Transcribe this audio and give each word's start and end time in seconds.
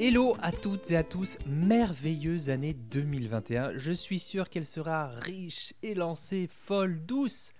Hello 0.00 0.36
à 0.40 0.52
toutes 0.52 0.92
et 0.92 0.96
à 0.96 1.02
tous, 1.02 1.36
merveilleuse 1.44 2.50
année 2.50 2.72
2021. 2.72 3.76
Je 3.76 3.90
suis 3.90 4.20
sûr 4.20 4.48
qu'elle 4.48 4.64
sera 4.64 5.08
riche, 5.08 5.74
élancée, 5.82 6.46
folle, 6.48 7.04
douce. 7.04 7.52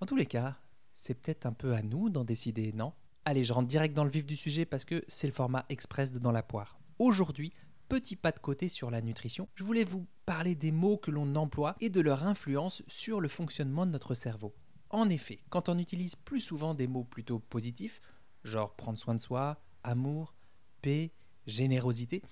En 0.00 0.06
tous 0.06 0.14
les 0.14 0.26
cas, 0.26 0.56
c'est 0.92 1.14
peut-être 1.14 1.44
un 1.44 1.52
peu 1.52 1.74
à 1.74 1.82
nous 1.82 2.08
d'en 2.08 2.22
décider, 2.22 2.72
non? 2.72 2.92
Allez, 3.24 3.42
je 3.42 3.52
rentre 3.52 3.66
direct 3.66 3.96
dans 3.96 4.04
le 4.04 4.10
vif 4.10 4.24
du 4.24 4.36
sujet 4.36 4.64
parce 4.64 4.84
que 4.84 5.02
c'est 5.08 5.26
le 5.26 5.32
format 5.32 5.66
express 5.70 6.12
de 6.12 6.20
Dans 6.20 6.30
la 6.30 6.44
poire. 6.44 6.78
Aujourd'hui, 7.00 7.52
petit 7.88 8.14
pas 8.14 8.30
de 8.30 8.38
côté 8.38 8.68
sur 8.68 8.88
la 8.88 9.00
nutrition, 9.00 9.48
je 9.56 9.64
voulais 9.64 9.82
vous 9.82 10.06
parler 10.24 10.54
des 10.54 10.70
mots 10.70 10.98
que 10.98 11.10
l'on 11.10 11.34
emploie 11.34 11.74
et 11.80 11.90
de 11.90 12.00
leur 12.00 12.22
influence 12.22 12.84
sur 12.86 13.20
le 13.20 13.26
fonctionnement 13.26 13.86
de 13.86 13.90
notre 13.90 14.14
cerveau. 14.14 14.54
En 14.90 15.08
effet, 15.08 15.40
quand 15.50 15.68
on 15.68 15.78
utilise 15.78 16.14
plus 16.14 16.40
souvent 16.40 16.74
des 16.74 16.86
mots 16.86 17.02
plutôt 17.02 17.40
positifs, 17.40 18.00
genre 18.44 18.76
prendre 18.76 19.00
soin 19.00 19.16
de 19.16 19.20
soi, 19.20 19.60
amour, 19.82 20.36
paix, 20.80 21.12
générosité, 21.46 22.22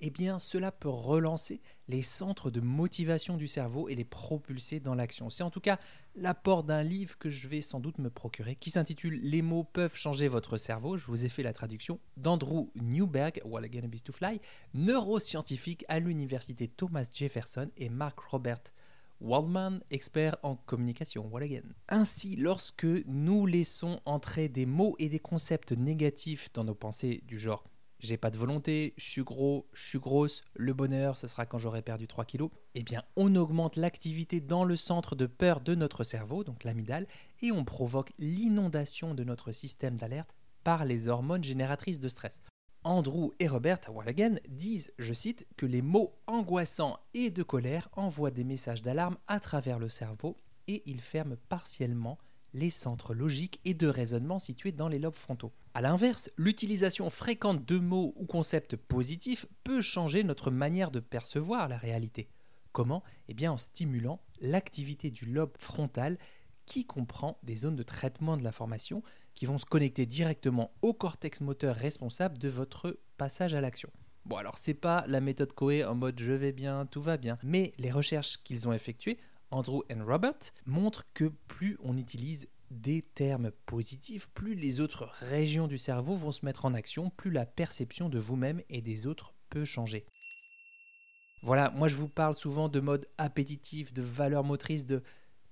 eh 0.00 0.10
bien 0.10 0.38
cela 0.38 0.72
peut 0.72 0.88
relancer 0.88 1.60
les 1.88 2.02
centres 2.02 2.50
de 2.50 2.60
motivation 2.60 3.36
du 3.36 3.48
cerveau 3.48 3.88
et 3.88 3.94
les 3.94 4.04
propulser 4.04 4.80
dans 4.80 4.94
l'action. 4.94 5.30
C'est 5.30 5.42
en 5.42 5.50
tout 5.50 5.60
cas 5.60 5.78
l'apport 6.14 6.64
d'un 6.64 6.82
livre 6.82 7.18
que 7.18 7.28
je 7.28 7.48
vais 7.48 7.60
sans 7.60 7.80
doute 7.80 7.98
me 7.98 8.10
procurer 8.10 8.56
qui 8.56 8.70
s'intitule 8.70 9.20
Les 9.22 9.42
mots 9.42 9.64
peuvent 9.64 9.96
changer 9.96 10.28
votre 10.28 10.56
cerveau. 10.56 10.96
Je 10.96 11.06
vous 11.06 11.24
ai 11.24 11.28
fait 11.28 11.42
la 11.42 11.52
traduction 11.52 12.00
d'Andrew 12.16 12.70
Newberg, 12.76 13.40
What 13.44 13.62
Again 13.62 13.88
Beast 13.88 14.06
to 14.06 14.12
Fly, 14.12 14.40
neuroscientifique 14.74 15.84
à 15.88 16.00
l'université 16.00 16.68
Thomas 16.68 17.08
Jefferson 17.12 17.70
et 17.76 17.88
Mark 17.88 18.18
Robert 18.20 18.62
Waldman, 19.20 19.82
expert 19.90 20.36
en 20.42 20.56
communication. 20.56 21.28
What 21.30 21.42
again. 21.42 21.74
Ainsi, 21.88 22.36
lorsque 22.36 22.86
nous 23.06 23.44
laissons 23.44 24.00
entrer 24.06 24.48
des 24.48 24.64
mots 24.64 24.96
et 24.98 25.10
des 25.10 25.18
concepts 25.18 25.72
négatifs 25.72 26.50
dans 26.54 26.64
nos 26.64 26.74
pensées 26.74 27.22
du 27.26 27.38
genre 27.38 27.64
j'ai 28.00 28.16
pas 28.16 28.30
de 28.30 28.36
volonté, 28.36 28.94
je 28.96 29.04
suis 29.04 29.22
gros, 29.22 29.68
je 29.72 29.82
suis 29.82 29.98
grosse, 29.98 30.42
le 30.54 30.72
bonheur, 30.72 31.16
ce 31.16 31.26
sera 31.26 31.46
quand 31.46 31.58
j'aurai 31.58 31.82
perdu 31.82 32.06
3 32.08 32.24
kilos, 32.24 32.50
eh 32.74 32.82
bien 32.82 33.02
on 33.16 33.34
augmente 33.36 33.76
l'activité 33.76 34.40
dans 34.40 34.64
le 34.64 34.76
centre 34.76 35.14
de 35.14 35.26
peur 35.26 35.60
de 35.60 35.74
notre 35.74 36.04
cerveau, 36.04 36.44
donc 36.44 36.64
l'amygdale, 36.64 37.06
et 37.42 37.52
on 37.52 37.64
provoque 37.64 38.12
l'inondation 38.18 39.14
de 39.14 39.24
notre 39.24 39.52
système 39.52 39.96
d'alerte 39.96 40.34
par 40.64 40.84
les 40.84 41.08
hormones 41.08 41.44
génératrices 41.44 42.00
de 42.00 42.08
stress. 42.08 42.42
Andrew 42.82 43.32
et 43.38 43.48
Robert 43.48 43.80
Wallagan 43.90 44.36
disent, 44.48 44.92
je 44.98 45.12
cite, 45.12 45.46
que 45.56 45.66
les 45.66 45.82
mots 45.82 46.14
angoissants 46.26 46.98
et 47.12 47.30
de 47.30 47.42
colère 47.42 47.90
envoient 47.92 48.30
des 48.30 48.44
messages 48.44 48.80
d'alarme 48.80 49.18
à 49.26 49.38
travers 49.38 49.78
le 49.78 49.90
cerveau 49.90 50.36
et 50.66 50.82
ils 50.86 51.02
ferment 51.02 51.36
partiellement 51.48 52.18
les 52.52 52.70
centres 52.70 53.14
logiques 53.14 53.60
et 53.64 53.74
de 53.74 53.86
raisonnement 53.86 54.38
situés 54.38 54.72
dans 54.72 54.88
les 54.88 54.98
lobes 54.98 55.14
frontaux. 55.14 55.52
A 55.74 55.80
l'inverse, 55.80 56.30
l'utilisation 56.36 57.10
fréquente 57.10 57.64
de 57.64 57.78
mots 57.78 58.12
ou 58.16 58.26
concepts 58.26 58.76
positifs 58.76 59.46
peut 59.64 59.82
changer 59.82 60.24
notre 60.24 60.50
manière 60.50 60.90
de 60.90 61.00
percevoir 61.00 61.68
la 61.68 61.76
réalité. 61.76 62.28
Comment? 62.72 63.02
Eh 63.28 63.34
bien 63.34 63.52
en 63.52 63.56
stimulant 63.56 64.20
l'activité 64.40 65.10
du 65.10 65.26
lobe 65.26 65.56
frontal 65.58 66.18
qui 66.66 66.84
comprend 66.84 67.38
des 67.42 67.56
zones 67.56 67.76
de 67.76 67.82
traitement 67.82 68.36
de 68.36 68.44
l'information 68.44 69.02
qui 69.34 69.46
vont 69.46 69.58
se 69.58 69.64
connecter 69.64 70.06
directement 70.06 70.72
au 70.82 70.94
cortex 70.94 71.40
moteur 71.40 71.74
responsable 71.74 72.38
de 72.38 72.48
votre 72.48 72.98
passage 73.16 73.54
à 73.54 73.60
l'action. 73.60 73.90
Bon 74.24 74.36
alors 74.36 74.58
c'est 74.58 74.74
pas 74.74 75.04
la 75.06 75.20
méthode 75.20 75.52
Coe 75.52 75.84
en 75.84 75.94
mode 75.94 76.18
je 76.20 76.32
vais 76.32 76.52
bien, 76.52 76.86
tout 76.86 77.00
va 77.00 77.16
bien, 77.16 77.38
mais 77.42 77.72
les 77.78 77.90
recherches 77.90 78.36
qu'ils 78.44 78.68
ont 78.68 78.72
effectuées 78.72 79.18
Andrew 79.50 79.82
et 79.88 79.94
Robert, 79.94 80.38
montrent 80.66 81.06
que 81.14 81.32
plus 81.48 81.76
on 81.82 81.96
utilise 81.96 82.48
des 82.70 83.02
termes 83.02 83.50
positifs, 83.66 84.28
plus 84.30 84.54
les 84.54 84.80
autres 84.80 85.10
régions 85.18 85.66
du 85.66 85.78
cerveau 85.78 86.16
vont 86.16 86.32
se 86.32 86.44
mettre 86.44 86.64
en 86.64 86.74
action, 86.74 87.10
plus 87.10 87.30
la 87.30 87.46
perception 87.46 88.08
de 88.08 88.18
vous-même 88.18 88.62
et 88.68 88.80
des 88.80 89.06
autres 89.06 89.34
peut 89.48 89.64
changer. 89.64 90.06
Voilà, 91.42 91.70
moi 91.70 91.88
je 91.88 91.96
vous 91.96 92.08
parle 92.08 92.34
souvent 92.34 92.68
de 92.68 92.80
mode 92.80 93.08
appétitif, 93.18 93.92
de 93.92 94.02
valeur 94.02 94.44
motrice, 94.44 94.86
de 94.86 95.02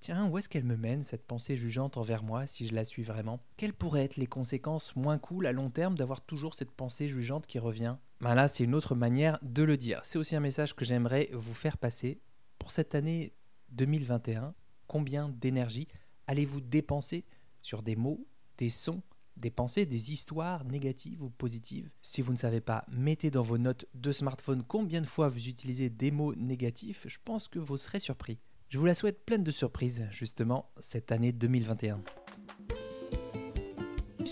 tiens, 0.00 0.28
où 0.28 0.38
est-ce 0.38 0.48
qu'elle 0.48 0.64
me 0.64 0.76
mène 0.76 1.02
cette 1.02 1.26
pensée 1.26 1.56
jugeante 1.56 1.96
envers 1.96 2.22
moi 2.22 2.46
si 2.46 2.66
je 2.66 2.74
la 2.74 2.84
suis 2.84 3.02
vraiment? 3.02 3.40
Quelles 3.56 3.72
pourraient 3.72 4.04
être 4.04 4.16
les 4.16 4.26
conséquences 4.26 4.94
moins 4.96 5.18
cool 5.18 5.46
à 5.46 5.52
long 5.52 5.70
terme 5.70 5.96
d'avoir 5.96 6.20
toujours 6.20 6.54
cette 6.54 6.70
pensée 6.70 7.08
jugeante 7.08 7.46
qui 7.46 7.58
revient? 7.58 7.96
Ben 8.20 8.34
Là, 8.34 8.48
c'est 8.48 8.64
une 8.64 8.74
autre 8.74 8.94
manière 8.94 9.38
de 9.42 9.62
le 9.62 9.76
dire. 9.76 10.00
C'est 10.04 10.18
aussi 10.18 10.36
un 10.36 10.40
message 10.40 10.74
que 10.74 10.84
j'aimerais 10.84 11.30
vous 11.32 11.54
faire 11.54 11.78
passer. 11.78 12.20
Pour 12.58 12.70
cette 12.70 12.94
année 12.94 13.32
2021, 13.70 14.54
combien 14.86 15.28
d'énergie 15.28 15.88
allez-vous 16.26 16.60
dépenser 16.60 17.24
sur 17.62 17.82
des 17.82 17.96
mots, 17.96 18.26
des 18.58 18.70
sons, 18.70 19.02
des 19.36 19.50
pensées, 19.50 19.86
des 19.86 20.12
histoires 20.12 20.64
négatives 20.64 21.22
ou 21.22 21.30
positives? 21.30 21.90
Si 22.02 22.22
vous 22.22 22.32
ne 22.32 22.38
savez 22.38 22.60
pas, 22.60 22.84
mettez 22.88 23.30
dans 23.30 23.42
vos 23.42 23.58
notes 23.58 23.86
de 23.94 24.12
smartphone 24.12 24.62
combien 24.66 25.00
de 25.00 25.06
fois 25.06 25.28
vous 25.28 25.48
utilisez 25.48 25.90
des 25.90 26.10
mots 26.10 26.34
négatifs, 26.34 27.06
je 27.06 27.18
pense 27.24 27.48
que 27.48 27.58
vous 27.58 27.76
serez 27.76 28.00
surpris. 28.00 28.38
Je 28.68 28.78
vous 28.78 28.86
la 28.86 28.94
souhaite 28.94 29.24
pleine 29.24 29.44
de 29.44 29.50
surprises, 29.50 30.06
justement, 30.10 30.70
cette 30.78 31.10
année 31.10 31.32
2021 31.32 32.02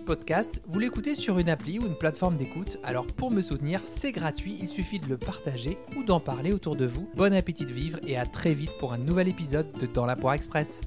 podcast, 0.03 0.63
vous 0.67 0.79
l'écoutez 0.79 1.15
sur 1.15 1.39
une 1.39 1.49
appli 1.49 1.79
ou 1.79 1.87
une 1.87 1.97
plateforme 1.97 2.37
d'écoute, 2.37 2.79
alors 2.83 3.07
pour 3.07 3.31
me 3.31 3.43
soutenir, 3.43 3.81
c'est 3.85 4.13
gratuit, 4.13 4.57
il 4.61 4.69
suffit 4.69 4.99
de 4.99 5.07
le 5.07 5.17
partager 5.17 5.79
ou 5.97 6.03
d'en 6.03 6.21
parler 6.21 6.53
autour 6.53 6.77
de 6.77 6.87
vous. 6.87 7.09
Bon 7.15 7.33
appétit 7.35 7.67
de 7.67 7.73
vivre 7.73 7.99
et 8.07 8.17
à 8.17 8.27
très 8.27 8.55
vite 8.55 8.73
pour 8.79 8.93
un 8.93 8.99
nouvel 8.99 9.29
épisode 9.29 9.71
de 9.81 9.87
Dans 9.87 10.07
la 10.07 10.17
Poire 10.17 10.35
Express. 10.35 10.81